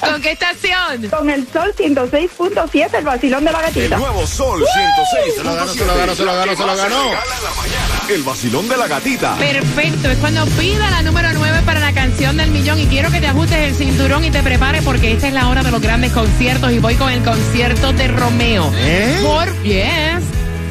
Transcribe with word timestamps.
¿Con 0.00 0.20
qué 0.22 0.32
estación? 0.32 1.08
Con 1.10 1.30
el 1.30 1.46
sol 1.52 1.72
106.7, 1.76 2.98
el 2.98 3.04
vacilón 3.04 3.44
de 3.44 3.52
la 3.52 3.58
El 3.60 3.64
gatita. 3.66 3.96
nuevo 3.96 4.26
Sol 4.26 4.60
106.7. 4.62 5.34
Se 5.36 5.44
lo 5.44 5.54
ganó, 5.54 5.72
se 5.72 5.84
lo 5.84 5.94
ganó, 5.96 6.14
se 6.14 6.24
lo 6.24 6.34
ganó, 6.34 6.56
se 6.56 6.66
lo 6.66 6.76
ganó. 6.76 7.10
El 8.08 8.22
vacilón 8.22 8.68
de 8.68 8.76
la 8.76 8.86
gatita. 8.86 9.36
Perfecto, 9.36 10.10
es 10.10 10.18
cuando 10.18 10.44
pida 10.46 10.90
la 10.90 11.02
número 11.02 11.28
9 11.34 11.62
para 11.64 11.80
la 11.80 11.92
canción 11.92 12.36
del 12.36 12.50
millón 12.50 12.78
y 12.78 12.86
quiero 12.86 13.10
que 13.10 13.20
te 13.20 13.26
ajustes 13.26 13.58
el 13.58 13.74
cinturón 13.74 14.24
y 14.24 14.30
te 14.30 14.42
prepares 14.42 14.82
porque 14.84 15.12
esta 15.12 15.28
es 15.28 15.34
la 15.34 15.48
hora 15.48 15.62
de 15.62 15.70
los 15.70 15.80
grandes 15.80 16.12
conciertos 16.12 16.70
y 16.72 16.78
voy 16.78 16.94
con 16.94 17.10
el 17.10 17.22
concierto 17.22 17.92
de 17.92 18.08
Romeo. 18.08 18.70
¿Eh? 18.76 19.20
Por, 19.22 19.62
yes, 19.62 20.22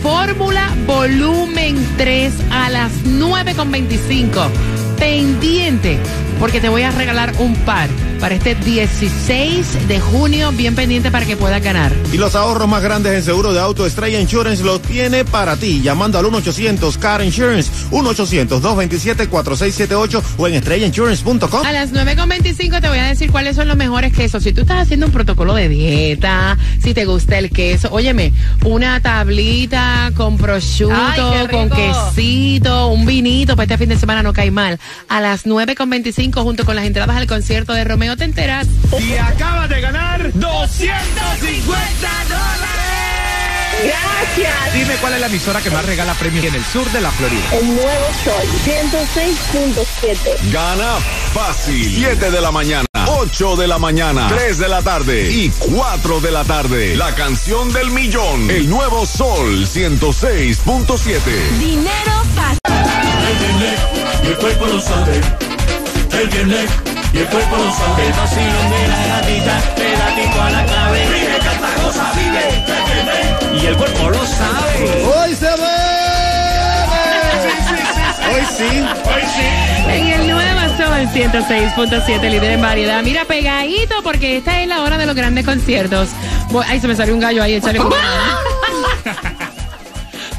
Fórmula 0.02 0.70
Volumen 0.86 1.76
3 1.98 2.34
a 2.52 2.70
las 2.70 2.92
9.25. 3.06 4.50
Pendiente, 4.98 6.00
porque 6.40 6.62
te 6.62 6.70
voy 6.70 6.84
a 6.84 6.92
regalar 6.92 7.34
un 7.40 7.56
par 7.56 7.90
para 8.20 8.36
este 8.36 8.54
16 8.56 9.88
de 9.88 10.00
junio, 10.00 10.52
bien 10.52 10.76
pendiente 10.76 11.10
para 11.12 11.26
que 11.26 11.38
puedas 11.38 11.62
ganar. 11.62 11.94
Y 12.12 12.18
los 12.18 12.34
ahorros 12.36 12.68
más 12.68 12.82
grandes 12.82 13.14
en 13.14 13.22
seguro 13.24 13.54
de 13.54 13.60
auto 13.60 13.86
Estrella 13.86 14.20
Insurance 14.20 14.64
lo 14.64 14.80
tiene 14.80 15.24
para 15.26 15.58
ti. 15.58 15.82
Llamando 15.82 16.18
al 16.18 16.26
1-800 16.26 16.98
Car 16.98 17.24
Insurance, 17.24 17.70
1-800-227-4678 17.92 20.24
o 20.38 20.48
en 20.48 20.56
estrellainsurance.com. 20.56 21.66
A 21.66 21.72
las 21.72 21.94
9.25 21.94 22.82
te 22.82 22.90
voy 22.90 22.98
a 23.00 23.06
decir 23.06 23.32
cuáles 23.32 23.56
son 23.56 23.68
los 23.68 23.78
mejores 23.78 24.12
quesos. 24.14 24.44
Si 24.44 24.54
tú 24.54 24.62
estás 24.62 24.84
haciendo 24.84 25.06
un 25.06 25.12
protocolo 25.12 25.54
de 25.54 25.70
dieta, 25.70 26.58
si 26.82 26.94
te 26.94 27.06
gusta 27.06 27.38
el 27.38 27.52
queso, 27.52 27.90
óyeme, 27.92 28.34
una 28.64 29.02
tablita 29.02 30.12
con 30.16 30.38
prosciutto, 30.38 30.96
Ay, 30.96 31.48
con 31.48 31.70
quesito, 31.70 32.88
un 32.88 33.06
vinito, 33.06 33.56
para 33.56 33.66
este 33.66 33.78
fin 33.78 33.90
de 33.90 33.98
semana 33.98 34.24
no 34.24 34.34
cae 34.34 34.50
mal. 34.52 34.80
A 35.10 35.22
las 35.22 35.46
9.25 35.46 36.25
junto 36.32 36.66
con 36.66 36.76
las 36.76 36.86
entradas 36.86 37.18
al 37.18 37.28
concierto 37.28 37.74
de 37.74 37.84
Romeo 37.84 38.18
te 38.18 38.24
enteras. 38.24 38.68
Y 39.00 39.14
acabas 39.14 39.70
de 39.70 39.82
ganar 39.82 40.32
250 40.34 42.10
dólares. 42.30 42.86
Gracias. 43.84 44.74
Dime 44.74 44.96
cuál 45.02 45.14
es 45.14 45.20
la 45.20 45.28
emisora 45.28 45.62
que 45.62 45.70
más 45.70 45.86
regala 45.86 46.14
premios 46.14 46.46
en 46.46 46.56
el 46.56 46.64
sur 46.66 46.90
de 46.92 47.02
la 47.02 47.12
Florida. 47.12 47.44
El 47.52 47.68
nuevo 47.68 48.08
sol 48.24 48.48
106.7. 48.66 50.52
Gana 50.52 50.96
fácil. 51.34 51.94
7 51.96 52.32
de 52.32 52.42
la 52.42 52.52
mañana, 52.52 52.88
8 53.08 53.56
de 53.58 53.68
la 53.68 53.78
mañana, 53.78 54.28
3 54.30 54.58
de 54.58 54.68
la 54.70 54.82
tarde 54.82 55.30
y 55.32 55.50
4 55.50 56.22
de 56.22 56.32
la 56.32 56.44
tarde. 56.44 56.96
La 56.96 57.14
canción 57.16 57.72
del 57.74 57.92
millón. 57.92 58.50
El 58.50 58.70
nuevo 58.70 59.06
Sol 59.06 59.68
106.7. 59.68 61.20
Dinero 61.60 62.24
fácil. 62.34 62.60
el 64.24 64.38
cuerpo 64.38 64.66
lo 64.68 64.80
sabe. 64.80 65.45
El 66.22 66.28
viernes 66.30 66.70
y 67.14 67.18
el 67.18 67.26
cuerpo 67.28 67.56
lo 67.58 67.72
sabe. 67.74 68.06
El 68.08 68.14
vacilón 68.14 68.70
de 68.72 68.88
la 68.88 69.08
gatita, 69.08 69.62
pegatito 69.76 70.42
a 70.42 70.50
la 70.50 70.66
clave. 70.66 71.06
Vive, 71.08 71.38
canta, 71.44 71.70
goza, 71.84 72.12
vive. 72.16 72.44
El 72.50 72.66
viernes 72.86 73.64
y 73.64 73.66
el 73.68 73.76
cuerpo 73.78 74.10
lo 74.10 74.26
sabe. 74.26 75.04
¡Hoy 75.04 75.36
se 75.36 75.46
bebe! 75.46 75.66
Hoy 78.34 78.42
sí. 78.58 78.64
Hoy 79.06 79.24
sí. 79.36 79.48
En 79.92 80.08
el 80.08 80.28
nuevo 80.30 80.60
Sol 80.78 81.08
106.7, 81.14 82.30
líder 82.30 82.52
en 82.52 82.62
variedad. 82.62 83.02
Mira, 83.04 83.24
pegadito, 83.26 83.96
porque 84.04 84.38
esta 84.38 84.62
es 84.62 84.68
la 84.68 84.82
hora 84.82 84.98
de 84.98 85.06
los 85.06 85.16
grandes 85.16 85.46
conciertos. 85.46 86.10
Voy- 86.50 86.66
ay, 86.68 86.80
se 86.82 86.88
me 86.88 86.96
salió 86.96 87.14
un 87.14 87.20
gallo 87.22 87.42
ahí, 87.44 87.54
échale. 87.56 87.80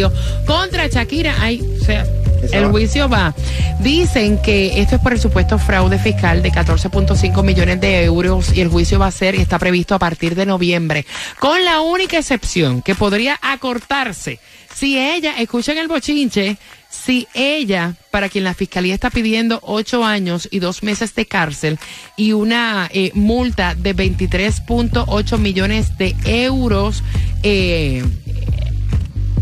contra 0.46 0.86
Shakira. 0.88 1.34
Ay, 1.40 1.62
o 1.80 1.84
sea, 1.84 2.04
el 2.52 2.66
juicio 2.66 3.08
va. 3.08 3.34
Dicen 3.80 4.40
que 4.42 4.80
esto 4.80 4.96
es 4.96 5.02
por 5.02 5.12
el 5.12 5.20
supuesto 5.20 5.58
fraude 5.58 5.98
fiscal 5.98 6.42
de 6.42 6.52
14.5 6.52 7.42
millones 7.42 7.80
de 7.80 8.04
euros 8.04 8.56
y 8.56 8.60
el 8.60 8.68
juicio 8.68 8.98
va 8.98 9.06
a 9.06 9.12
ser 9.12 9.34
y 9.34 9.40
está 9.40 9.58
previsto 9.58 9.94
a 9.94 9.98
partir 9.98 10.34
de 10.34 10.46
noviembre, 10.46 11.06
con 11.38 11.64
la 11.64 11.80
única 11.80 12.18
excepción 12.18 12.82
que 12.82 12.94
podría 12.94 13.38
acortarse 13.42 14.38
si 14.76 14.98
ella, 14.98 15.40
escuchen 15.40 15.78
el 15.78 15.88
bochinche, 15.88 16.58
si 16.90 17.26
ella, 17.32 17.94
para 18.10 18.28
quien 18.28 18.44
la 18.44 18.52
fiscalía 18.52 18.92
está 18.92 19.08
pidiendo 19.08 19.58
ocho 19.62 20.04
años 20.04 20.50
y 20.50 20.58
dos 20.58 20.82
meses 20.82 21.14
de 21.14 21.24
cárcel 21.24 21.78
y 22.14 22.32
una 22.32 22.90
eh, 22.92 23.10
multa 23.14 23.74
de 23.74 23.96
23.8 23.96 25.38
millones 25.38 25.96
de 25.96 26.14
euros, 26.26 27.02
eh, 27.42 28.04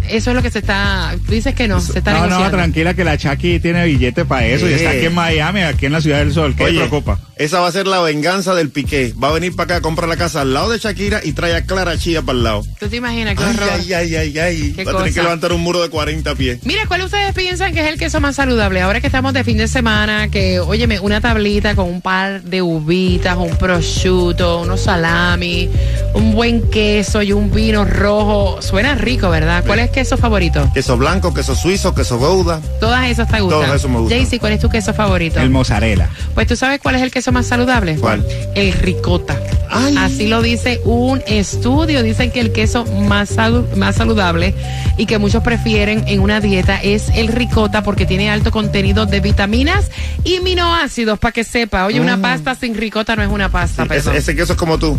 eso 0.08 0.30
es 0.30 0.36
lo 0.36 0.42
que 0.42 0.50
se 0.50 0.60
está, 0.60 1.14
dices 1.28 1.54
que 1.54 1.68
no, 1.68 1.80
se 1.80 1.98
está 1.98 2.12
No, 2.12 2.26
no, 2.26 2.50
tranquila 2.50 2.94
que 2.94 3.04
la 3.04 3.16
Chucky 3.16 3.60
tiene 3.60 3.84
billete 3.86 4.24
para 4.24 4.46
eso 4.46 4.68
y 4.68 4.74
está 4.74 4.90
aquí 4.90 5.06
en 5.06 5.14
Miami, 5.14 5.62
aquí 5.62 5.86
en 5.86 5.92
la 5.92 6.00
Ciudad 6.00 6.18
del 6.18 6.32
Sol. 6.32 6.54
¿Qué 6.56 6.64
te 6.66 6.72
preocupa? 6.72 7.18
esa 7.36 7.58
va 7.60 7.66
a 7.68 7.72
ser 7.72 7.86
la 7.86 8.00
venganza 8.00 8.54
del 8.54 8.70
Piqué. 8.70 9.12
Va 9.22 9.28
a 9.28 9.32
venir 9.32 9.56
para 9.56 9.64
acá 9.64 9.76
a 9.76 9.80
comprar 9.80 10.08
la 10.08 10.16
casa 10.16 10.42
al 10.42 10.54
lado 10.54 10.70
de 10.70 10.78
Shakira 10.78 11.20
y 11.24 11.32
trae 11.32 11.54
a 11.56 11.64
Clara 11.64 11.98
Chía 11.98 12.22
para 12.22 12.38
el 12.38 12.44
lado. 12.44 12.62
¿Tú 12.78 12.88
te 12.88 12.96
imaginas 12.96 13.36
qué 13.36 13.42
Ay, 13.42 13.56
horror? 13.56 13.70
ay, 13.72 13.92
ay, 13.92 14.16
ay, 14.16 14.38
ay. 14.38 14.72
Va 14.84 14.92
a 14.92 14.96
tener 14.98 15.14
que 15.14 15.22
levantar 15.22 15.52
un 15.52 15.60
muro 15.60 15.82
de 15.82 15.88
40 15.88 16.34
pies. 16.36 16.58
Mira, 16.64 16.86
¿cuál 16.86 17.02
ustedes 17.02 17.34
piensan 17.34 17.74
que 17.74 17.80
es 17.80 17.88
el 17.88 17.98
queso 17.98 18.20
más 18.20 18.36
saludable? 18.36 18.80
Ahora 18.80 19.00
que 19.00 19.08
estamos 19.08 19.32
de 19.32 19.42
fin 19.42 19.56
de 19.56 19.66
semana, 19.66 20.28
que, 20.28 20.60
óyeme, 20.60 21.00
una 21.00 21.20
tablita 21.20 21.74
con 21.74 21.88
un 21.88 22.00
par 22.00 22.42
de 22.42 22.62
uvitas, 22.62 23.36
un 23.36 23.56
prosciutto, 23.56 24.60
unos 24.60 24.82
salami, 24.82 25.68
un 26.14 26.32
buen 26.32 26.70
queso 26.70 27.22
y 27.22 27.32
un 27.32 27.52
vino 27.52 27.84
rojo. 27.84 28.62
Suena 28.62 28.94
rico, 28.94 29.28
¿verdad? 29.30 29.64
¿Cuál 29.66 29.80
es 29.80 29.90
queso 29.94 30.16
favorito? 30.18 30.68
Queso 30.74 30.96
blanco, 30.96 31.32
queso 31.32 31.54
suizo, 31.54 31.94
queso 31.94 32.18
gouda. 32.18 32.60
Todas 32.80 33.06
esas 33.08 33.28
te 33.28 33.40
gustan. 33.40 33.60
Todos 33.62 33.76
esos 33.76 33.90
me 33.90 33.98
gustan. 34.00 34.18
Jaycee, 34.18 34.38
¿cuál 34.40 34.52
es 34.52 34.60
tu 34.60 34.68
queso 34.68 34.92
favorito? 34.92 35.40
El 35.40 35.50
mozzarella. 35.50 36.10
Pues 36.34 36.46
tú 36.46 36.56
sabes 36.56 36.80
cuál 36.80 36.96
es 36.96 37.02
el 37.02 37.10
queso 37.10 37.32
más 37.32 37.46
saludable. 37.46 37.96
¿Cuál? 37.96 38.26
El 38.54 38.72
ricota. 38.74 39.38
Ay. 39.70 39.96
Así 39.98 40.26
lo 40.28 40.42
dice 40.42 40.80
un 40.84 41.22
estudio. 41.26 42.02
Dicen 42.02 42.30
que 42.30 42.40
el 42.40 42.52
queso 42.52 42.84
más, 42.84 43.34
salu- 43.36 43.74
más 43.76 43.96
saludable 43.96 44.54
y 44.98 45.06
que 45.06 45.18
muchos 45.18 45.42
prefieren 45.42 46.04
en 46.06 46.20
una 46.20 46.40
dieta 46.40 46.76
es 46.82 47.08
el 47.14 47.28
ricota 47.28 47.82
porque 47.82 48.04
tiene 48.06 48.30
alto 48.30 48.50
contenido 48.50 49.06
de 49.06 49.20
vitaminas 49.20 49.90
y 50.24 50.36
aminoácidos 50.36 51.18
para 51.18 51.32
que 51.32 51.44
sepa. 51.44 51.86
Oye, 51.86 52.00
una 52.00 52.20
pasta 52.20 52.54
sin 52.54 52.74
ricota 52.76 53.16
no 53.16 53.22
es 53.22 53.28
una 53.30 53.48
pasta, 53.48 53.84
ese 53.90 54.34
queso 54.36 54.52
es 54.52 54.58
como 54.58 54.78
tú, 54.78 54.98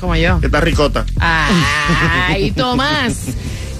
Como 0.00 0.14
yo. 0.16 0.40
que 0.40 0.46
está 0.46 0.60
ricota. 0.60 1.04
Ay, 1.20 2.50
Tomás. 2.52 3.14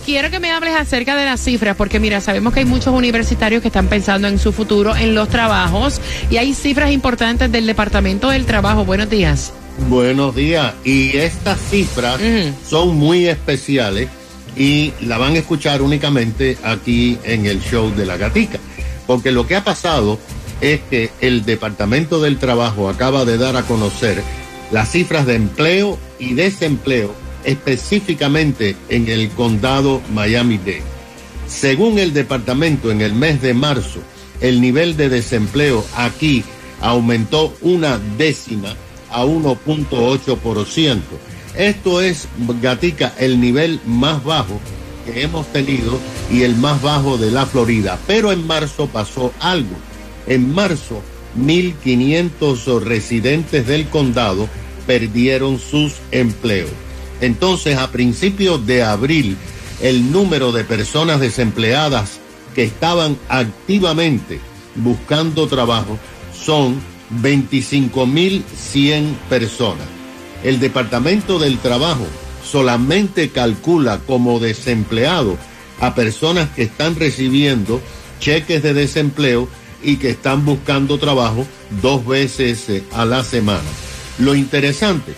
Quiero 0.09 0.31
que 0.31 0.41
me 0.41 0.51
hables 0.51 0.75
acerca 0.75 1.17
de 1.17 1.27
las 1.27 1.39
cifras, 1.39 1.77
porque 1.77 2.01
mira, 2.01 2.23
sabemos 2.23 2.55
que 2.55 2.61
hay 2.61 2.65
muchos 2.65 2.95
universitarios 2.95 3.61
que 3.61 3.69
están 3.69 3.89
pensando 3.89 4.27
en 4.27 4.39
su 4.39 4.55
futuro, 4.55 4.97
en 4.97 5.15
los 5.15 5.29
trabajos, 5.29 6.01
y 6.31 6.39
hay 6.39 6.55
cifras 6.55 6.93
importantes 6.93 7.53
del 7.53 7.67
Departamento 7.67 8.31
del 8.31 8.47
Trabajo. 8.47 8.87
Buenos 8.87 9.11
días. 9.11 9.53
Buenos 9.91 10.35
días. 10.35 10.73
Y 10.83 11.15
estas 11.15 11.61
cifras 11.61 12.19
son 12.67 12.97
muy 12.97 13.27
especiales 13.27 14.09
y 14.57 14.95
la 15.03 15.19
van 15.19 15.35
a 15.35 15.41
escuchar 15.41 15.83
únicamente 15.83 16.57
aquí 16.63 17.19
en 17.25 17.45
el 17.45 17.61
show 17.61 17.95
de 17.95 18.07
la 18.07 18.17
gatica. 18.17 18.59
Porque 19.07 19.31
lo 19.31 19.47
que 19.47 19.57
ha 19.57 19.65
pasado 19.65 20.19
es 20.63 20.81
que 20.89 21.11
el 21.21 21.45
Departamento 21.45 22.19
del 22.19 22.39
Trabajo 22.39 22.89
acaba 22.89 23.27
de 23.27 23.37
dar 23.37 23.59
a 23.59 23.63
conocer 23.65 24.23
las 24.71 24.91
cifras 24.91 25.27
de 25.27 25.35
empleo 25.35 25.99
y 26.19 26.33
desempleo 26.33 27.28
específicamente 27.44 28.76
en 28.88 29.08
el 29.08 29.31
condado 29.31 30.00
Miami-Dade. 30.12 30.82
Según 31.46 31.99
el 31.99 32.12
departamento, 32.12 32.90
en 32.90 33.00
el 33.00 33.14
mes 33.14 33.40
de 33.40 33.55
marzo, 33.55 34.00
el 34.40 34.61
nivel 34.61 34.96
de 34.96 35.08
desempleo 35.08 35.85
aquí 35.96 36.44
aumentó 36.81 37.56
una 37.62 37.99
décima 38.19 38.75
a 39.11 39.25
1.8%. 39.25 41.00
Esto 41.56 42.00
es, 42.00 42.29
Gatica, 42.61 43.14
el 43.19 43.40
nivel 43.40 43.81
más 43.87 44.23
bajo 44.23 44.61
que 45.05 45.23
hemos 45.23 45.46
tenido 45.52 45.99
y 46.31 46.43
el 46.43 46.55
más 46.56 46.81
bajo 46.82 47.17
de 47.17 47.31
la 47.31 47.46
Florida. 47.46 47.99
Pero 48.06 48.31
en 48.31 48.46
marzo 48.46 48.87
pasó 48.87 49.32
algo. 49.40 49.76
En 50.26 50.55
marzo, 50.55 51.02
1.500 51.38 52.81
residentes 52.82 53.67
del 53.67 53.88
condado 53.88 54.49
perdieron 54.87 55.58
sus 55.58 55.94
empleos. 56.11 56.70
Entonces, 57.20 57.76
a 57.76 57.91
principios 57.91 58.67
de 58.67 58.82
abril, 58.82 59.37
el 59.81 60.12
número 60.12 60.53
de 60.53 60.65
personas 60.65 61.20
desempleadas 61.20 62.20
que 62.55 62.65
estaban 62.65 63.17
activamente 63.29 64.41
buscando 64.76 65.47
trabajo 65.47 65.99
son 66.32 66.81
25.100 67.23 69.15
personas. 69.29 69.87
El 70.44 70.61
Departamento 70.61 71.38
del 71.38 71.59
Trabajo 71.59 72.06
solamente 72.44 73.31
calcula 73.31 73.99
como 74.06 74.38
desempleado 74.38 75.37
a 75.81 75.94
personas 75.94 76.49
que 76.50 76.62
están 76.62 76.97
recibiendo 76.97 77.81
cheques 78.21 78.62
de 78.62 78.75
desempleo 78.75 79.49
y 79.82 79.97
que 79.97 80.11
están 80.11 80.44
buscando 80.44 80.99
trabajo 80.99 81.47
dos 81.82 82.05
veces 82.06 82.69
eh, 82.69 82.82
a 82.93 83.05
la 83.05 83.23
semana. 83.23 83.69
Lo 84.19 84.35
interesante 84.35 85.14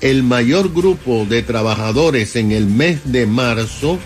El 0.00 0.22
mayor 0.22 0.72
grupo 0.72 1.24
de 1.24 1.42
trabajadores 1.42 2.36
en 2.36 2.52
el 2.52 2.66
mes 2.66 3.00
de 3.04 3.26
marzo 3.26 3.98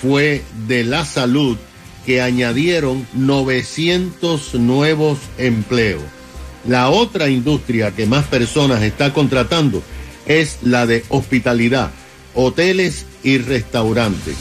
fue 0.00 0.42
de 0.66 0.84
la 0.84 1.04
salud, 1.04 1.56
que 2.04 2.22
añadieron 2.22 3.06
900 3.14 4.54
nuevos 4.54 5.18
empleos. 5.38 6.02
La 6.66 6.88
otra 6.88 7.28
industria 7.28 7.90
que 7.90 8.06
más 8.06 8.24
personas 8.26 8.82
está 8.82 9.12
contratando 9.12 9.82
es 10.26 10.58
la 10.62 10.86
de 10.86 11.04
hospitalidad, 11.08 11.90
hoteles 12.34 13.06
y 13.22 13.38
restaurantes. 13.38 14.36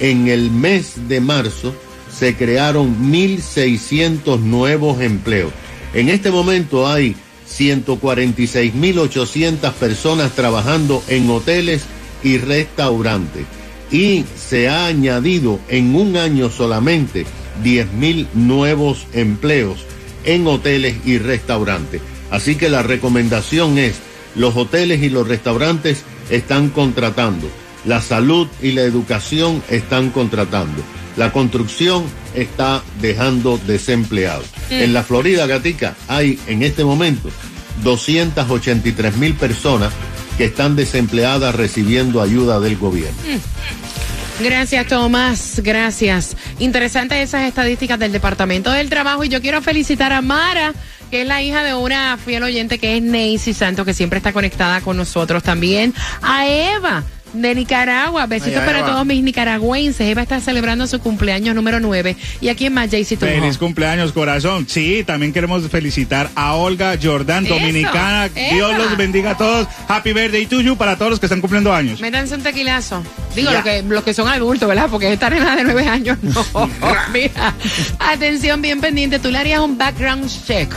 En 0.00 0.28
el 0.28 0.50
mes 0.50 1.08
de 1.08 1.20
marzo 1.20 1.74
se 2.16 2.34
crearon 2.34 3.12
1.600 3.12 4.40
nuevos 4.40 5.00
empleos. 5.00 5.52
En 5.94 6.08
este 6.08 6.30
momento 6.30 6.86
hay 6.88 7.16
146.800 7.50 9.72
personas 9.72 10.32
trabajando 10.32 11.02
en 11.08 11.30
hoteles 11.30 11.84
y 12.22 12.36
restaurantes. 12.38 13.46
Y 13.90 14.24
se 14.36 14.68
ha 14.68 14.86
añadido 14.86 15.58
en 15.68 15.96
un 15.96 16.16
año 16.16 16.50
solamente 16.50 17.26
10.000 17.64 18.28
nuevos 18.34 19.06
empleos 19.12 19.84
en 20.24 20.46
hoteles 20.46 20.96
y 21.04 21.18
restaurantes. 21.18 22.00
Así 22.30 22.54
que 22.54 22.68
la 22.68 22.82
recomendación 22.82 23.78
es, 23.78 23.96
los 24.36 24.56
hoteles 24.56 25.02
y 25.02 25.08
los 25.08 25.26
restaurantes 25.26 26.04
están 26.30 26.70
contratando, 26.70 27.50
la 27.84 28.00
salud 28.00 28.48
y 28.62 28.72
la 28.72 28.82
educación 28.82 29.62
están 29.68 30.10
contratando, 30.10 30.82
la 31.16 31.32
construcción 31.32 32.04
está 32.34 32.82
dejando 33.00 33.58
desempleados. 33.66 34.46
En 34.70 34.92
la 34.92 35.02
Florida, 35.02 35.46
Gatica, 35.46 35.94
hay 36.08 36.38
en 36.46 36.62
este 36.62 36.84
momento 36.84 37.30
283 37.82 39.16
mil 39.16 39.34
personas 39.34 39.92
que 40.36 40.46
están 40.46 40.76
desempleadas 40.76 41.54
recibiendo 41.54 42.22
ayuda 42.22 42.60
del 42.60 42.76
gobierno. 42.76 43.18
Gracias, 44.42 44.86
Tomás. 44.86 45.60
Gracias. 45.62 46.34
Interesantes 46.58 47.18
esas 47.18 47.46
estadísticas 47.46 47.98
del 47.98 48.10
Departamento 48.10 48.70
del 48.70 48.88
Trabajo. 48.88 49.22
Y 49.22 49.28
yo 49.28 49.42
quiero 49.42 49.60
felicitar 49.60 50.14
a 50.14 50.22
Mara, 50.22 50.72
que 51.10 51.22
es 51.22 51.28
la 51.28 51.42
hija 51.42 51.62
de 51.62 51.74
una 51.74 52.16
fiel 52.16 52.42
oyente 52.42 52.78
que 52.78 52.96
es 52.96 53.02
Neisy 53.02 53.52
Santos, 53.52 53.84
que 53.84 53.92
siempre 53.92 54.16
está 54.16 54.32
conectada 54.32 54.80
con 54.80 54.96
nosotros. 54.96 55.42
También 55.42 55.92
a 56.22 56.48
Eva. 56.48 57.04
De 57.32 57.54
Nicaragua, 57.54 58.26
besitos 58.26 58.62
para 58.64 58.84
todos 58.84 59.06
mis 59.06 59.22
nicaragüenses. 59.22 60.00
Eva 60.00 60.22
está 60.22 60.40
celebrando 60.40 60.86
su 60.86 60.98
cumpleaños 60.98 61.54
número 61.54 61.78
9. 61.78 62.16
¿Y 62.40 62.48
aquí 62.48 62.66
en 62.66 62.74
más, 62.74 62.90
Jaycee? 62.90 63.16
Feliz 63.16 63.56
cumpleaños, 63.56 64.12
corazón. 64.12 64.66
Sí, 64.68 65.04
también 65.06 65.32
queremos 65.32 65.68
felicitar 65.68 66.28
a 66.34 66.54
Olga 66.54 66.96
Jordán, 67.00 67.46
Eso, 67.46 67.54
dominicana. 67.54 68.28
Dios 68.28 68.76
los 68.76 68.96
bendiga 68.96 69.32
a 69.32 69.36
todos. 69.36 69.68
Happy 69.88 70.12
birthday 70.12 70.46
to 70.46 70.60
you 70.60 70.76
para 70.76 70.96
todos 70.96 71.10
los 71.12 71.20
que 71.20 71.26
están 71.26 71.40
cumpliendo 71.40 71.72
años. 71.72 72.00
Métanse 72.00 72.34
un 72.34 72.42
tequilazo. 72.42 73.02
Digo, 73.36 73.50
Ya. 73.52 73.58
lo 73.58 73.64
que, 73.64 73.82
los 73.82 74.02
que 74.04 74.12
son 74.14 74.26
adultos, 74.28 74.68
¿verdad? 74.68 74.88
Porque 74.90 75.12
esta 75.12 75.30
nena 75.30 75.54
de 75.56 75.64
nueve 75.64 75.86
años 75.86 76.18
no. 76.22 76.44
Mira, 77.12 77.54
atención, 78.00 78.60
bien 78.60 78.80
pendiente. 78.80 79.18
Tú 79.20 79.30
le 79.30 79.38
harías 79.38 79.60
un 79.60 79.78
background 79.78 80.28
check 80.46 80.68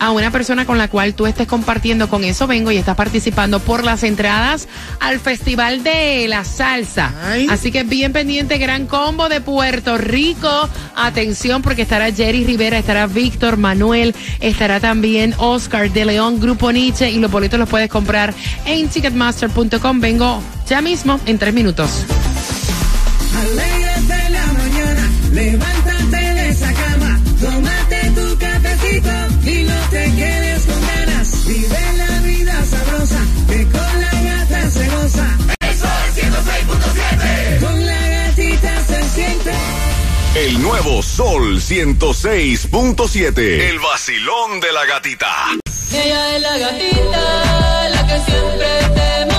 a 0.00 0.10
una 0.10 0.30
persona 0.30 0.66
con 0.66 0.78
la 0.78 0.88
cual 0.88 1.14
tú 1.14 1.26
estés 1.26 1.46
compartiendo. 1.46 2.08
Con 2.08 2.24
eso 2.24 2.46
vengo 2.46 2.70
y 2.70 2.76
estás 2.76 2.96
participando 2.96 3.60
por 3.60 3.84
las 3.84 4.02
entradas 4.02 4.68
al 5.00 5.20
Festival 5.20 5.82
de 5.82 6.26
la 6.28 6.44
Salsa. 6.44 7.12
Ay. 7.24 7.46
Así 7.50 7.72
que 7.72 7.82
bien 7.82 8.12
pendiente, 8.12 8.58
gran 8.58 8.86
combo 8.86 9.28
de 9.28 9.40
Puerto 9.40 9.98
Rico. 9.98 10.68
Atención, 10.94 11.62
porque 11.62 11.82
estará 11.82 12.12
Jerry 12.12 12.44
Rivera, 12.44 12.78
estará 12.78 13.06
Víctor 13.06 13.56
Manuel, 13.56 14.14
estará 14.40 14.80
también 14.80 15.34
Oscar 15.38 15.90
de 15.90 16.04
León, 16.04 16.40
Grupo 16.40 16.72
Nietzsche. 16.72 17.10
Y 17.10 17.18
los 17.18 17.30
boletos 17.30 17.58
los 17.58 17.68
puedes 17.68 17.88
comprar 17.88 18.34
en 18.64 18.88
ticketmaster.com. 18.88 20.00
Vengo 20.00 20.42
ya 20.68 20.80
mismo 20.80 21.20
en 21.26 21.38
tres 21.38 21.54
minutos. 21.54 21.90
Alégrate 23.36 24.30
la 24.30 24.46
mañana, 24.52 25.10
levántate 25.32 26.16
de 26.16 26.48
esa 26.48 26.72
cama, 26.72 27.20
tómate 27.40 28.10
tu 28.14 28.38
cafecito 28.38 29.35
y 29.46 29.62
no 29.64 29.74
te 29.90 30.04
quedes 30.14 30.66
con 30.66 30.80
ganas. 30.86 31.46
Vive 31.46 31.92
la 31.96 32.20
vida 32.20 32.64
sabrosa, 32.64 33.20
que 33.48 33.62
con 33.64 34.00
la 34.00 34.22
gata 34.22 34.70
se 34.70 34.88
goza. 34.88 35.38
Eso 35.60 35.86
es 35.86 36.24
106.7. 36.24 37.60
Con 37.60 37.86
la 37.86 38.08
gatita 38.08 38.84
se 38.86 39.02
siente. 39.10 39.52
El 40.34 40.60
nuevo 40.60 41.02
Sol 41.02 41.60
106.7. 41.60 43.38
El 43.38 43.78
vacilón 43.78 44.60
de 44.60 44.72
la 44.72 44.84
gatita. 44.84 45.32
Ella 45.92 46.36
es 46.36 46.42
la 46.42 46.58
gatita, 46.58 47.88
la 47.90 48.06
que 48.06 48.30
siempre 48.30 48.66
te 48.94 49.35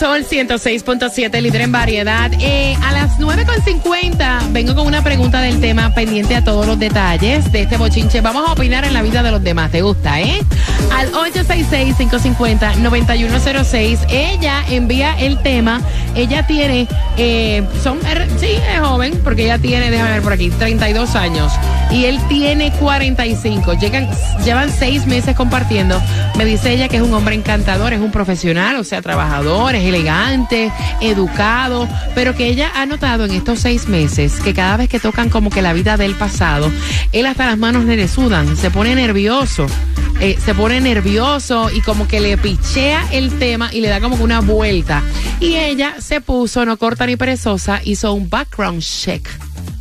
Sol 0.00 0.24
106.7, 0.24 1.42
líder 1.42 1.60
en 1.60 1.72
variedad. 1.72 2.30
Eh, 2.40 2.74
a 2.82 2.92
las 2.92 3.18
9.50 3.18 4.50
vengo 4.50 4.74
con 4.74 4.86
una 4.86 5.04
pregunta 5.04 5.42
del 5.42 5.60
tema 5.60 5.92
pendiente 5.92 6.34
a 6.34 6.42
todos 6.42 6.66
los 6.66 6.78
detalles 6.78 7.52
de 7.52 7.60
este 7.60 7.76
bochinche. 7.76 8.22
Vamos 8.22 8.48
a 8.48 8.52
opinar 8.52 8.86
en 8.86 8.94
la 8.94 9.02
vida 9.02 9.22
de 9.22 9.30
los 9.30 9.42
demás. 9.42 9.70
¿Te 9.70 9.82
gusta, 9.82 10.18
eh? 10.22 10.40
Al 10.96 11.12
866-550-9106. 11.12 13.98
Ella 14.08 14.64
envía 14.70 15.18
el 15.18 15.42
tema. 15.42 15.82
Ella 16.14 16.46
tiene, 16.46 16.88
eh, 17.18 17.62
son, 17.82 17.98
er, 18.06 18.26
sí, 18.38 18.52
es 18.52 18.80
joven, 18.80 19.20
porque 19.22 19.44
ella 19.44 19.58
tiene, 19.58 19.90
déjame 19.90 20.12
ver 20.12 20.22
por 20.22 20.32
aquí, 20.32 20.48
32 20.48 21.14
años. 21.14 21.52
Y 21.90 22.06
él 22.06 22.18
tiene 22.26 22.72
45. 22.72 23.74
Llegan, 23.74 24.08
llevan 24.46 24.72
seis 24.72 25.06
meses 25.06 25.36
compartiendo. 25.36 26.00
Me 26.38 26.46
dice 26.46 26.72
ella 26.72 26.88
que 26.88 26.96
es 26.96 27.02
un 27.02 27.12
hombre 27.12 27.34
encantador, 27.34 27.92
es 27.92 28.00
un 28.00 28.10
profesional, 28.10 28.76
o 28.76 28.84
sea, 28.84 29.02
trabajador, 29.02 29.74
es 29.74 29.89
elegante, 29.90 30.72
educado, 31.00 31.86
pero 32.14 32.34
que 32.34 32.48
ella 32.48 32.72
ha 32.74 32.86
notado 32.86 33.24
en 33.26 33.32
estos 33.32 33.60
seis 33.60 33.86
meses 33.88 34.40
que 34.40 34.54
cada 34.54 34.78
vez 34.78 34.88
que 34.88 34.98
tocan 34.98 35.28
como 35.28 35.50
que 35.50 35.62
la 35.62 35.72
vida 35.72 35.96
del 35.96 36.14
pasado, 36.14 36.70
él 37.12 37.26
hasta 37.26 37.46
las 37.46 37.58
manos 37.58 37.84
le 37.84 38.08
sudan, 38.08 38.56
se 38.56 38.70
pone 38.70 38.94
nervioso. 38.94 39.66
eh, 40.20 40.36
se 40.44 40.54
pone 40.54 40.80
nervioso 40.80 41.70
y 41.70 41.80
como 41.80 42.06
que 42.06 42.20
le 42.20 42.36
pichea 42.36 43.06
el 43.10 43.38
tema 43.38 43.70
y 43.72 43.80
le 43.80 43.88
da 43.88 44.00
como 44.00 44.16
que 44.16 44.22
una 44.22 44.40
vuelta. 44.40 45.02
Y 45.40 45.56
ella 45.56 45.94
se 45.98 46.20
puso, 46.20 46.66
no 46.66 46.76
corta 46.76 47.06
ni 47.06 47.16
perezosa, 47.16 47.80
hizo 47.84 48.12
un 48.12 48.28
background 48.28 48.82
check 48.82 49.26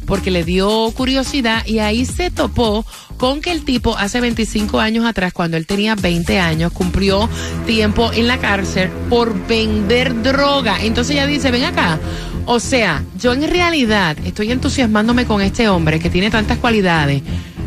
porque 0.09 0.31
le 0.31 0.43
dio 0.43 0.91
curiosidad 0.91 1.65
y 1.67 1.79
ahí 1.79 2.05
se 2.05 2.31
topó 2.31 2.83
con 3.17 3.41
que 3.41 3.51
el 3.51 3.63
tipo 3.63 3.95
hace 3.95 4.19
25 4.19 4.79
años 4.79 5.05
atrás, 5.05 5.31
cuando 5.33 5.55
él 5.55 5.67
tenía 5.67 5.93
20 5.93 6.39
años, 6.39 6.73
cumplió 6.73 7.29
tiempo 7.67 8.11
en 8.11 8.27
la 8.27 8.39
cárcel 8.39 8.89
por 9.09 9.47
vender 9.47 10.21
droga. 10.23 10.77
Entonces 10.81 11.15
ella 11.15 11.27
dice, 11.27 11.51
ven 11.51 11.65
acá. 11.65 11.99
O 12.45 12.59
sea, 12.59 13.03
yo 13.19 13.33
en 13.33 13.47
realidad 13.47 14.17
estoy 14.25 14.51
entusiasmándome 14.51 15.25
con 15.25 15.41
este 15.41 15.69
hombre 15.69 15.99
que 15.99 16.09
tiene 16.09 16.31
tantas 16.31 16.57
cualidades, 16.57 17.21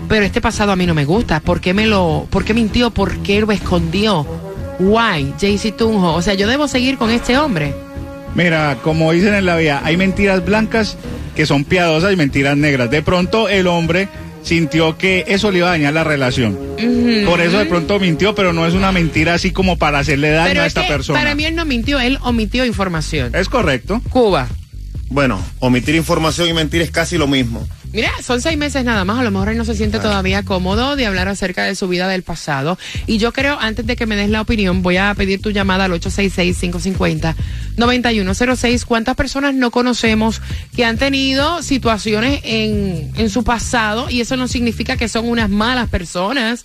pero 0.08 0.26
este 0.26 0.40
pasado 0.40 0.72
a 0.72 0.76
mí 0.76 0.84
no 0.84 0.94
me 0.94 1.04
gusta. 1.04 1.38
¿Por 1.38 1.60
qué 1.60 1.72
me 1.72 1.86
lo, 1.86 2.26
por 2.28 2.44
qué 2.44 2.54
mintió? 2.54 2.90
¿Por 2.90 3.18
qué 3.18 3.40
lo 3.40 3.52
escondió? 3.52 4.26
Why, 4.80 5.32
JC 5.38 5.76
Tunjo. 5.76 6.14
O 6.14 6.22
sea, 6.22 6.34
yo 6.34 6.48
debo 6.48 6.66
seguir 6.66 6.98
con 6.98 7.10
este 7.10 7.38
hombre. 7.38 7.72
Mira, 8.34 8.78
como 8.82 9.12
dicen 9.12 9.34
en 9.34 9.46
la 9.46 9.56
vida, 9.56 9.82
hay 9.84 9.96
mentiras 9.96 10.44
blancas 10.44 10.96
que 11.36 11.46
son 11.46 11.64
piadosas 11.64 12.12
y 12.12 12.16
mentiras 12.16 12.56
negras. 12.56 12.90
De 12.90 13.02
pronto 13.02 13.48
el 13.48 13.66
hombre 13.66 14.08
sintió 14.42 14.98
que 14.98 15.24
eso 15.28 15.50
le 15.50 15.58
iba 15.58 15.68
a 15.68 15.70
dañar 15.72 15.94
la 15.94 16.04
relación. 16.04 16.58
Por 17.26 17.40
eso 17.40 17.58
de 17.58 17.66
pronto 17.66 17.98
mintió, 18.00 18.34
pero 18.34 18.52
no 18.52 18.66
es 18.66 18.74
una 18.74 18.90
mentira 18.92 19.34
así 19.34 19.52
como 19.52 19.78
para 19.78 20.00
hacerle 20.00 20.30
daño 20.30 20.48
Pero 20.50 20.62
a 20.62 20.66
es 20.66 20.70
esta 20.70 20.82
que 20.82 20.88
persona. 20.92 21.18
para 21.18 21.34
mí 21.34 21.44
él 21.44 21.54
no 21.54 21.64
mintió, 21.64 22.00
él 22.00 22.18
omitió 22.22 22.64
información. 22.64 23.34
Es 23.34 23.48
correcto. 23.48 24.00
Cuba. 24.10 24.48
Bueno, 25.08 25.40
omitir 25.60 25.94
información 25.94 26.48
y 26.48 26.54
mentir 26.54 26.80
es 26.82 26.90
casi 26.90 27.18
lo 27.18 27.26
mismo. 27.28 27.66
Mira, 27.92 28.10
son 28.22 28.40
seis 28.40 28.56
meses 28.56 28.84
nada 28.84 29.04
más, 29.04 29.18
a 29.18 29.22
lo 29.22 29.30
mejor 29.30 29.50
él 29.50 29.58
no 29.58 29.64
se 29.66 29.74
siente 29.74 29.98
todavía 29.98 30.42
cómodo 30.44 30.96
de 30.96 31.04
hablar 31.06 31.28
acerca 31.28 31.64
de 31.64 31.74
su 31.74 31.88
vida 31.88 32.08
del 32.08 32.22
pasado. 32.22 32.78
Y 33.06 33.18
yo 33.18 33.32
creo, 33.34 33.58
antes 33.60 33.86
de 33.86 33.96
que 33.96 34.06
me 34.06 34.16
des 34.16 34.30
la 34.30 34.40
opinión, 34.40 34.82
voy 34.82 34.96
a 34.96 35.12
pedir 35.14 35.42
tu 35.42 35.50
llamada 35.50 35.84
al 35.84 35.92
866-550-9106. 37.76 38.84
¿Cuántas 38.84 39.14
personas 39.16 39.54
no 39.54 39.70
conocemos 39.70 40.40
que 40.74 40.84
han 40.84 40.98
tenido 40.98 41.62
situaciones 41.62 42.40
en, 42.44 43.12
en 43.16 43.30
su 43.30 43.44
pasado 43.44 44.08
y 44.10 44.20
eso 44.20 44.36
no 44.36 44.48
significa 44.48 44.96
que 44.96 45.08
son 45.08 45.28
unas 45.28 45.50
malas 45.50 45.88
personas? 45.88 46.64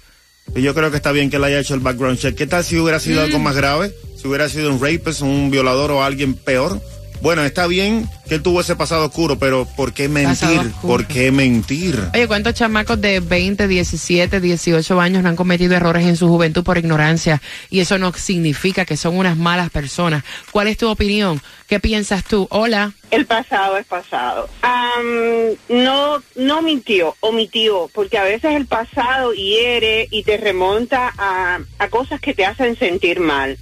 Yo 0.55 0.73
creo 0.73 0.91
que 0.91 0.97
está 0.97 1.11
bien 1.11 1.29
que 1.29 1.35
él 1.35 1.43
haya 1.43 1.59
hecho 1.59 1.73
el 1.73 1.81
background 1.81 2.19
check. 2.19 2.35
¿Qué 2.35 2.47
tal 2.47 2.63
si 2.63 2.77
hubiera 2.77 2.99
sido 3.01 3.19
Mm. 3.21 3.25
algo 3.25 3.39
más 3.39 3.55
grave? 3.55 3.93
Si 4.15 4.27
hubiera 4.27 4.47
sido 4.47 4.71
un 4.73 4.81
rapist, 4.81 5.21
un 5.21 5.51
violador 5.51 5.91
o 5.91 6.03
alguien 6.03 6.35
peor. 6.35 6.81
Bueno, 7.21 7.43
está 7.43 7.67
bien 7.67 8.07
que 8.27 8.35
él 8.35 8.43
tuvo 8.43 8.61
ese 8.61 8.75
pasado 8.75 9.05
oscuro, 9.05 9.39
pero 9.39 9.65
¿por 9.65 9.93
qué 9.93 10.07
mentir? 10.07 10.71
¿Por 10.81 11.07
qué 11.07 11.31
mentir? 11.31 11.99
Oye, 12.13 12.27
¿cuántos 12.27 12.53
chamacos 12.53 12.99
de 13.01 13.19
20, 13.19 13.67
17, 13.67 14.39
18 14.39 15.01
años 15.01 15.23
no 15.23 15.29
han 15.29 15.35
cometido 15.35 15.75
errores 15.75 16.05
en 16.05 16.15
su 16.15 16.27
juventud 16.27 16.63
por 16.63 16.77
ignorancia? 16.77 17.41
Y 17.69 17.79
eso 17.79 17.97
no 17.97 18.13
significa 18.13 18.85
que 18.85 18.97
son 18.97 19.17
unas 19.17 19.37
malas 19.37 19.69
personas. 19.69 20.23
¿Cuál 20.51 20.67
es 20.67 20.77
tu 20.77 20.89
opinión? 20.89 21.41
¿Qué 21.67 21.79
piensas 21.79 22.23
tú? 22.23 22.47
Hola. 22.49 22.93
El 23.11 23.25
pasado 23.25 23.77
es 23.77 23.85
pasado. 23.85 24.49
Am, 24.61 25.55
no, 25.69 26.21
no 26.35 26.61
mintió, 26.61 27.15
omitió, 27.21 27.89
porque 27.93 28.17
a 28.17 28.23
veces 28.23 28.55
el 28.55 28.67
pasado 28.67 29.33
hiere 29.33 30.07
y 30.11 30.23
te 30.23 30.37
remonta 30.37 31.13
a, 31.17 31.59
a 31.79 31.87
cosas 31.89 32.21
que 32.21 32.33
te 32.33 32.45
hacen 32.45 32.77
sentir 32.77 33.19
mal. 33.19 33.57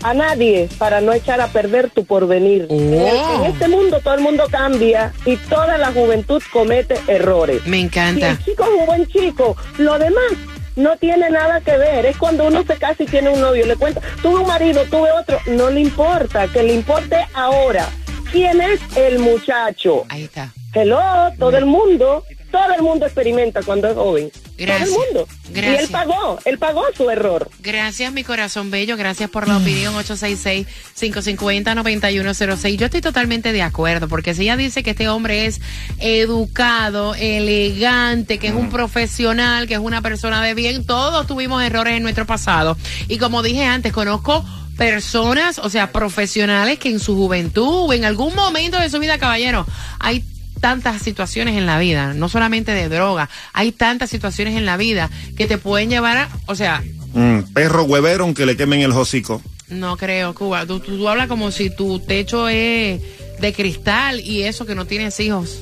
a 0.04 0.14
nadie 0.14 0.70
para 0.78 1.02
no 1.02 1.14
echar 1.14 1.42
a 1.42 1.48
perder 1.48 1.90
tu 1.90 2.06
porvenir. 2.06 2.68
En, 2.70 2.94
el- 2.94 3.08
en 3.40 3.46
este 3.52 3.68
mundo 3.68 4.00
todo 4.04 4.14
el 4.14 4.22
mundo 4.22 4.46
cambia 4.52 5.12
y 5.26 5.36
toda 5.36 5.78
la 5.78 5.92
juventud 5.92 6.42
comete 6.54 6.96
errores. 7.08 7.66
Me 7.66 7.80
encanta. 7.80 8.20
Si 8.36 8.38
el 8.40 8.46
chico 8.46 8.64
es 8.64 8.70
un 8.80 8.86
buen 8.86 9.08
chico, 9.08 9.58
lo 9.80 9.98
demás 9.98 10.32
no 10.76 10.98
tiene 10.98 11.30
nada 11.30 11.62
que 11.62 11.78
ver. 11.78 12.06
Es 12.06 12.18
cuando 12.18 12.46
uno 12.46 12.64
se 12.64 12.76
casa 12.78 13.04
y 13.04 13.06
tiene 13.06 13.30
un 13.30 13.42
novio, 13.42 13.66
le 13.66 13.76
cuenta, 13.76 14.02
tuve 14.22 14.42
un 14.42 14.48
marido, 14.48 14.84
tuve 14.86 15.12
otro, 15.12 15.40
no 15.48 15.70
le 15.70 15.82
importa, 15.82 16.48
que 16.48 16.64
le 16.64 16.74
importe 16.74 17.18
ahora. 17.34 17.88
¿Quién 18.32 18.62
es 18.62 18.80
el 18.98 19.20
muchacho? 19.20 20.06
Ahí 20.10 20.24
está. 20.24 20.52
Hello, 20.74 21.32
todo 21.40 21.58
el 21.58 21.66
mundo, 21.66 22.26
todo 22.56 22.74
el 22.74 22.82
mundo 22.82 23.06
experimenta 23.06 23.62
cuando 23.64 23.90
es 23.90 23.96
joven. 23.96 24.32
Gracias. 24.58 24.90
Todo 24.90 25.04
el 25.04 25.14
mundo. 25.14 25.28
Y 25.50 25.54
Gracias. 25.56 25.84
él 25.84 25.90
pagó, 25.90 26.40
él 26.46 26.58
pagó 26.58 26.84
su 26.96 27.10
error. 27.10 27.50
Gracias, 27.60 28.14
mi 28.14 28.24
corazón 28.24 28.72
bello. 28.72 28.96
Gracias 28.96 29.30
por 29.30 29.50
la 29.50 29.58
opinión. 29.58 29.94
866-550-9106. 29.96 32.78
Yo 32.78 32.86
estoy 32.86 33.02
totalmente 33.02 33.52
de 33.52 33.62
acuerdo, 33.62 34.08
porque 34.08 34.34
si 34.34 34.44
ella 34.44 34.56
dice 34.56 34.84
que 34.84 34.92
este 34.92 35.10
hombre 35.10 35.48
es 35.48 35.60
educado, 36.00 37.14
elegante, 37.16 38.40
que 38.40 38.48
es 38.48 38.54
un 38.54 38.70
profesional, 38.70 39.68
que 39.68 39.74
es 39.74 39.82
una 39.82 40.02
persona 40.02 40.42
de 40.42 40.54
bien, 40.54 40.86
todos 40.86 41.28
tuvimos 41.28 41.62
errores 41.62 41.98
en 41.98 42.04
nuestro 42.04 42.26
pasado. 42.26 42.78
Y 43.10 43.18
como 43.18 43.44
dije 43.44 43.66
antes, 43.66 43.92
conozco 43.92 44.46
personas, 44.78 45.60
o 45.60 45.70
sea, 45.70 45.92
profesionales 45.92 46.80
que 46.80 46.88
en 46.90 47.02
su 47.02 47.18
juventud 47.18 47.90
o 47.90 47.94
en 47.94 48.06
algún 48.06 48.34
momento 48.34 48.80
de 48.80 48.90
su 48.90 49.00
vida, 49.00 49.18
caballero, 49.18 49.66
hay 50.00 50.24
tantas 50.66 51.00
situaciones 51.04 51.58
en 51.58 51.68
la 51.68 51.78
vida, 51.78 52.16
no 52.16 52.28
solamente 52.28 52.72
de 52.72 52.90
droga, 52.90 53.30
hay 53.54 53.72
tantas 53.72 54.10
situaciones 54.10 54.58
en 54.58 54.66
la 54.66 54.78
vida 54.78 55.12
que 55.38 55.46
te 55.46 55.60
pueden 55.60 55.92
llevar 55.92 56.18
a, 56.18 56.30
o 56.48 56.56
sea, 56.56 56.82
Mm, 57.14 57.54
perro 57.54 57.84
huevero 57.84 58.24
aunque 58.24 58.48
le 58.48 58.58
quemen 58.58 58.82
el 58.82 58.92
hocico. 58.92 59.44
no 59.70 59.96
creo, 59.96 60.34
Cuba. 60.34 60.66
Tú, 60.66 60.80
tú, 60.80 60.98
tú 60.98 61.08
hablas 61.08 61.28
como 61.28 61.52
si 61.52 61.70
tu 61.70 62.00
techo 62.00 62.50
es 62.50 63.00
de 63.40 63.54
cristal 63.54 64.20
y 64.20 64.42
eso 64.42 64.66
que 64.66 64.74
no 64.74 64.86
tienes 64.86 65.20
hijos. 65.20 65.60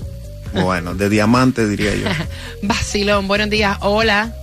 Bueno, 0.53 0.95
de 0.95 1.09
diamante 1.09 1.67
diría 1.67 1.93
yo. 1.95 2.07
Vacilón, 2.63 3.27
buenos 3.27 3.49
días. 3.49 3.77
Hola. 3.81 4.33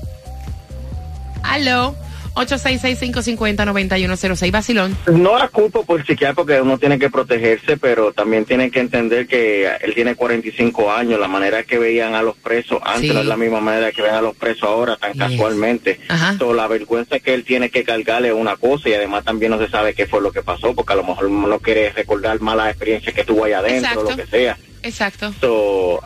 Aló. 1.43 1.97
866-550-9106. 2.35 4.51
Vacilón. 4.51 4.97
No 5.13 5.39
la 5.39 5.49
culpo 5.49 5.85
por 5.85 6.05
chequear 6.05 6.35
porque 6.35 6.61
uno 6.61 6.79
tiene 6.79 6.99
que 6.99 7.11
protegerse, 7.11 7.77
pero 7.77 8.13
también 8.13 8.45
tiene 8.45 8.71
que 8.71 8.81
entender 8.81 9.27
que 9.27 9.67
él 9.83 9.95
tiene 9.95 10.15
45 10.15 10.93
años. 10.93 11.21
La 11.21 11.29
manera 11.29 11.63
que 11.65 11.79
veían 11.79 12.15
a 12.15 12.23
los 12.23 12.37
presos 12.37 12.81
antes 12.85 13.11
Sí. 13.11 13.15
no 13.15 13.21
es 13.21 13.27
la 13.27 13.37
misma 13.37 13.61
manera 13.61 13.93
que 13.93 14.03
ven 14.03 14.15
a 14.15 14.21
los 14.23 14.37
presos 14.37 14.65
ahora, 14.65 14.97
tan 14.97 15.17
casualmente. 15.17 16.01
So, 16.39 16.55
la 16.55 16.67
vergüenza 16.69 17.19
que 17.21 17.35
él 17.35 17.45
tiene 17.45 17.71
que 17.71 17.85
cargarle 17.85 18.29
es 18.29 18.35
una 18.35 18.57
cosa 18.57 18.89
y 18.89 18.95
además 18.95 19.25
también 19.25 19.51
no 19.53 19.59
se 19.59 19.69
sabe 19.69 19.95
qué 19.95 20.07
fue 20.07 20.21
lo 20.21 20.33
que 20.33 20.43
pasó 20.43 20.75
porque 20.75 20.93
a 20.93 20.97
lo 20.97 21.05
mejor 21.05 21.31
no 21.31 21.59
quiere 21.59 21.91
recordar 21.91 22.41
malas 22.41 22.69
experiencias 22.71 23.15
que 23.15 23.25
tuvo 23.25 23.45
allá 23.45 23.59
adentro, 23.59 23.91
Exacto. 23.91 24.11
lo 24.11 24.17
que 24.17 24.27
sea. 24.27 24.57
Exacto. 24.83 25.35
So, 25.41 26.01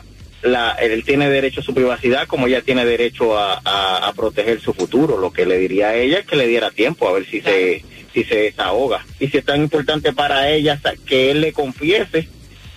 la, 0.45 0.71
él 0.73 1.03
tiene 1.03 1.29
derecho 1.29 1.61
a 1.61 1.63
su 1.63 1.73
privacidad 1.73 2.27
como 2.27 2.47
ella 2.47 2.61
tiene 2.61 2.85
derecho 2.85 3.37
a, 3.37 3.61
a- 3.65 4.07
a 4.07 4.13
proteger 4.13 4.61
su 4.61 4.73
futuro. 4.73 5.17
Lo 5.17 5.31
que 5.33 5.45
le 5.45 5.57
diría 5.57 5.89
a 5.89 5.95
ella 5.95 6.19
es 6.19 6.25
que 6.25 6.35
le 6.35 6.47
diera 6.47 6.71
tiempo 6.71 7.07
a 7.07 7.13
ver 7.13 7.25
si 7.25 7.41
se 7.41 7.83
si 8.13 8.23
se 8.23 8.35
desahoga. 8.35 9.05
Y 9.19 9.27
si 9.27 9.37
es 9.39 9.43
tan 9.45 9.61
importante 9.61 10.13
para 10.13 10.49
ella 10.49 10.79
que 11.05 11.31
él 11.31 11.41
le 11.41 11.51
confiese 11.51 12.29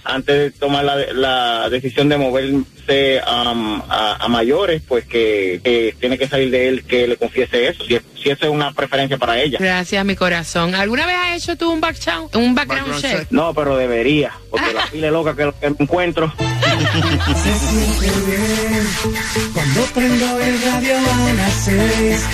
antes 0.02 0.34
de 0.36 0.50
tomar 0.50 0.84
la, 0.84 0.96
la 1.12 1.68
decisión 1.70 2.08
de 2.08 2.16
moverse 2.16 3.20
um, 3.26 3.82
a, 3.88 4.16
a 4.18 4.28
mayores, 4.28 4.82
pues 4.88 5.04
que, 5.04 5.60
que 5.62 5.94
tiene 6.00 6.18
que 6.18 6.26
salir 6.26 6.50
de 6.50 6.68
él 6.68 6.84
que 6.84 7.06
le 7.06 7.16
confiese 7.16 7.68
eso. 7.68 7.84
Si, 7.84 7.94
es- 7.94 8.02
si 8.22 8.30
esa 8.30 8.46
es 8.46 8.52
una 8.52 8.72
preferencia 8.72 9.16
para 9.16 9.38
ella. 9.38 9.58
Gracias, 9.60 10.04
mi 10.04 10.16
corazón. 10.16 10.74
¿Alguna 10.74 11.06
vez 11.06 11.16
has 11.16 11.42
hecho 11.42 11.56
tú 11.56 11.70
un 11.70 11.80
background, 11.80 12.34
un 12.36 12.54
background, 12.54 13.00
check? 13.00 13.26
No, 13.30 13.54
pero 13.54 13.76
debería, 13.76 14.32
porque 14.50 14.72
la 14.72 14.86
pila 14.92 15.10
loca 15.10 15.34
que, 15.34 15.52
que 15.60 15.66
encuentro. 15.66 16.32
Se 16.38 17.54
siente 17.54 18.10
bien 18.26 18.86
cuando 19.52 19.80
prendo 19.94 20.40
el 20.40 20.62
radio 20.62 20.96
a 20.96 21.32
las 21.34 21.52
seis. 21.52 22.24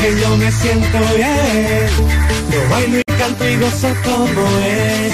Que 0.00 0.20
yo 0.20 0.36
me 0.36 0.52
siento 0.52 0.98
bien. 1.16 1.88
Yo 2.50 2.68
bailo 2.70 2.98
y 2.98 3.04
canto 3.04 3.48
y 3.48 3.56
gozo 3.56 3.88
como 4.04 4.48
es. 4.64 5.12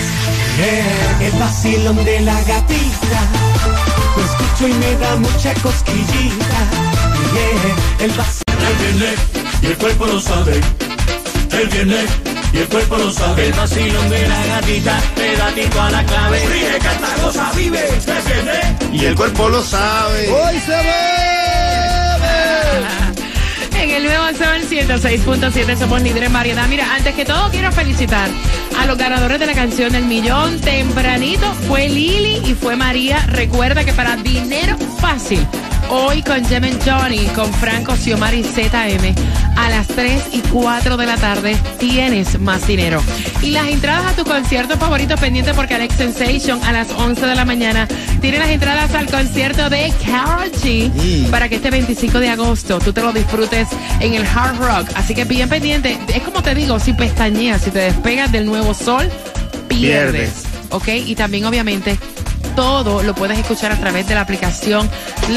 El 1.20 1.32
vacilón 1.38 2.04
de 2.04 2.20
la 2.20 2.40
gatita. 2.42 3.20
Lo 4.16 4.24
escucho 4.24 4.68
y 4.68 4.72
me 4.74 4.96
da 4.96 5.16
mucha 5.16 5.54
cosquillita. 5.54 6.58
Bien, 7.32 8.10
el 8.10 8.10
vacilón. 8.16 8.51
Él 8.68 8.76
viene 8.80 9.14
y 9.62 9.66
el 9.66 9.76
cuerpo 9.76 10.06
lo 10.06 10.20
sabe. 10.20 10.60
Él 11.52 11.68
viene 11.68 12.06
y 12.52 12.58
el 12.58 12.68
cuerpo 12.68 12.96
lo 12.96 13.12
sabe. 13.12 13.46
El 13.46 13.52
vacilón 13.52 14.10
de 14.10 14.28
la 14.28 14.46
gatita, 14.46 15.00
pegatito 15.14 15.80
a 15.80 15.90
la 15.90 16.04
clave. 16.04 16.44
Ríe, 16.46 16.78
canta, 16.78 17.16
goza, 17.22 17.52
vive. 17.56 17.88
Él 17.88 18.00
viene 18.26 18.76
Y 18.92 19.04
el 19.06 19.14
cuerpo 19.14 19.48
lo 19.48 19.62
sabe. 19.62 20.28
Hoy 20.28 20.60
se 20.60 20.72
En 23.82 23.90
el 23.90 24.04
nuevo 24.04 24.26
Sol 24.38 24.62
106.7 24.70 25.76
somos 25.76 26.00
líderes 26.02 26.28
en 26.28 26.32
variedad. 26.32 26.68
Mira, 26.68 26.94
antes 26.94 27.14
que 27.14 27.24
todo 27.24 27.50
quiero 27.50 27.72
felicitar 27.72 28.30
a 28.78 28.86
los 28.86 28.96
ganadores 28.96 29.40
de 29.40 29.46
la 29.46 29.54
canción 29.54 29.92
del 29.92 30.04
millón. 30.04 30.60
Tempranito 30.60 31.52
fue 31.66 31.88
Lili 31.88 32.40
y 32.48 32.54
fue 32.54 32.76
María. 32.76 33.18
Recuerda 33.26 33.84
que 33.84 33.92
para 33.92 34.16
dinero 34.16 34.76
fácil, 35.00 35.44
hoy 35.92 36.22
con 36.22 36.42
Jem 36.46 36.64
Johnny, 36.84 37.26
con 37.34 37.52
Franco 37.52 37.94
Xiomar 37.94 38.32
y 38.34 38.42
ZM, 38.42 39.14
a 39.56 39.68
las 39.68 39.86
3 39.88 40.22
y 40.32 40.40
4 40.40 40.96
de 40.96 41.06
la 41.06 41.16
tarde 41.18 41.54
tienes 41.78 42.40
más 42.40 42.66
dinero. 42.66 43.02
Y 43.42 43.50
las 43.50 43.68
entradas 43.68 44.12
a 44.12 44.16
tu 44.16 44.24
concierto 44.24 44.78
favorito 44.78 45.16
pendiente 45.16 45.52
porque 45.52 45.74
Alex 45.74 45.94
Sensation 45.96 46.64
a 46.64 46.72
las 46.72 46.90
11 46.90 47.26
de 47.26 47.34
la 47.34 47.44
mañana 47.44 47.86
tiene 48.22 48.38
las 48.38 48.48
entradas 48.48 48.94
al 48.94 49.10
concierto 49.10 49.68
de 49.68 49.92
Karol 50.04 50.50
G 50.52 51.28
para 51.30 51.50
que 51.50 51.56
este 51.56 51.70
25 51.70 52.20
de 52.20 52.30
agosto 52.30 52.78
tú 52.78 52.94
te 52.94 53.02
lo 53.02 53.12
disfrutes 53.12 53.68
en 54.00 54.14
el 54.14 54.24
Hard 54.24 54.56
Rock. 54.56 54.90
Así 54.94 55.14
que 55.14 55.26
bien 55.26 55.50
pendiente. 55.50 55.98
Es 56.14 56.22
como 56.22 56.42
te 56.42 56.54
digo, 56.54 56.80
si 56.80 56.94
pestañeas, 56.94 57.60
si 57.62 57.70
te 57.70 57.80
despegas 57.80 58.32
del 58.32 58.46
nuevo 58.46 58.72
sol, 58.72 59.10
pierdes. 59.68 60.12
Pierdes. 60.12 60.44
¿Ok? 60.70 60.88
Y 61.06 61.14
también 61.16 61.44
obviamente 61.44 61.98
todo 62.54 63.02
lo 63.02 63.14
puedes 63.14 63.38
escuchar 63.38 63.72
a 63.72 63.78
través 63.78 64.06
de 64.06 64.14
la 64.14 64.22
aplicación 64.22 64.88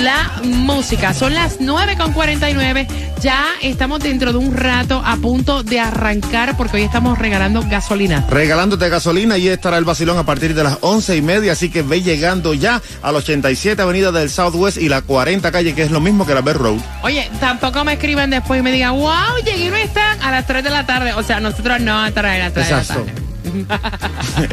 La 0.04 0.41
Música. 0.43 1.13
Son 1.13 1.34
las 1.34 1.60
9.49. 1.60 2.88
Ya 3.21 3.45
estamos 3.62 4.01
dentro 4.01 4.32
de 4.32 4.38
un 4.38 4.56
rato 4.56 5.01
a 5.04 5.15
punto 5.17 5.63
de 5.63 5.80
arrancar 5.80 6.58
porque 6.58 6.78
hoy 6.78 6.84
estamos 6.84 7.17
regalando 7.17 7.63
gasolina. 7.67 8.25
Regalándote 8.30 8.89
gasolina 8.89 9.38
y 9.38 9.47
estará 9.47 9.78
el 9.78 9.86
vacilón 9.86 10.17
a 10.17 10.25
partir 10.25 10.54
de 10.54 10.63
las 10.63 10.78
once 10.82 11.15
y 11.15 11.21
media, 11.21 11.54
así 11.54 11.69
que 11.69 11.82
ve 11.82 12.01
llegando 12.01 12.54
ya 12.54 12.82
a 13.01 13.12
la 13.12 13.19
87 13.19 13.82
Avenida 13.82 14.12
del 14.12 14.30
Southwest 14.30 14.78
y 14.78 14.89
la 14.89 15.01
40 15.01 15.51
calle, 15.51 15.73
que 15.73 15.84
es 15.84 15.91
lo 15.91 16.01
mismo 16.01 16.25
que 16.25 16.34
la 16.34 16.41
Bell 16.41 16.56
Road. 16.56 16.80
Oye, 17.04 17.30
tampoco 17.39 17.84
me 17.84 17.93
escriban 17.93 18.30
después 18.30 18.60
y 18.60 18.63
me 18.63 18.71
digan, 18.71 18.93
wow, 18.93 19.38
llegué 19.43 19.65
y 19.65 19.69
no 19.69 19.78
están 19.78 20.21
a 20.21 20.32
las 20.32 20.45
3 20.45 20.63
de 20.63 20.69
la 20.69 20.86
tarde. 20.86 21.13
O 21.13 21.23
sea, 21.23 21.39
nosotros 21.39 21.80
no 21.82 21.97
a 21.99 22.04
las 22.04 22.13
3 22.13 22.32
de 22.32 22.39
la 22.39 22.51
tarde. 22.51 22.69
Exacto. 22.69 23.25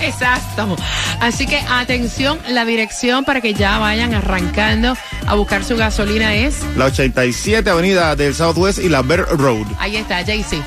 Exacto. 0.00 0.76
Así 1.20 1.46
que 1.46 1.58
atención, 1.70 2.38
la 2.48 2.64
dirección 2.64 3.24
para 3.24 3.40
que 3.40 3.54
ya 3.54 3.78
vayan 3.78 4.14
arrancando 4.14 4.96
a 5.26 5.34
buscar 5.34 5.64
su 5.64 5.76
gasolina 5.76 6.34
es. 6.34 6.62
La 6.76 6.86
87 6.86 7.68
Avenida 7.68 8.16
del 8.16 8.34
Southwest 8.34 8.78
y 8.78 8.88
la 8.88 9.02
Bell 9.02 9.26
Road. 9.26 9.66
Ahí 9.78 9.96
está, 9.96 10.22
JC. 10.22 10.62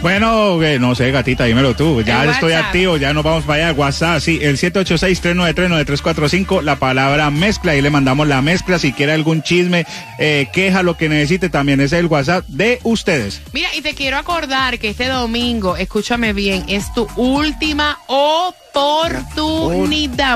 Bueno, 0.00 0.62
eh, 0.62 0.78
no 0.78 0.94
sé, 0.94 1.10
gatita, 1.10 1.42
dímelo 1.44 1.74
tú. 1.74 2.02
Ya 2.02 2.22
El 2.22 2.30
estoy 2.30 2.52
WhatsApp. 2.52 2.66
activo, 2.66 2.96
ya 2.98 3.12
nos 3.12 3.24
vamos 3.24 3.42
para 3.44 3.66
allá. 3.68 3.76
WhatsApp, 3.76 4.20
sí, 4.20 4.38
el 4.40 4.56
786-393-9345, 4.56 6.62
la 6.62 6.76
palabra 6.76 7.30
mezcla, 7.30 7.74
y 7.74 7.82
le 7.82 7.90
mandamos 7.90 8.28
la 8.28 8.40
mezcla. 8.40 8.78
Si 8.78 8.92
quiere 8.92 9.12
algún 9.12 9.42
chisme, 9.42 9.86
eh, 10.20 10.46
queja, 10.52 10.84
lo 10.84 10.96
que 10.96 11.08
necesite, 11.08 11.48
también 11.50 11.80
es 11.80 11.92
el 11.92 12.06
WhatsApp 12.06 12.44
de 12.46 12.78
ustedes. 12.84 13.42
Mira, 13.52 13.74
y 13.74 13.80
te 13.82 13.94
quiero 13.94 14.18
acordar 14.18 14.78
que 14.78 14.90
este 14.90 15.08
domingo, 15.08 15.76
escúchame 15.76 16.32
bien, 16.32 16.64
es 16.68 16.94
tu 16.94 17.08
última 17.16 17.98
oportunidad, 18.06 18.67